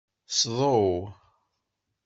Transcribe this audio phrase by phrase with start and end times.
[0.39, 0.93] Sḍew.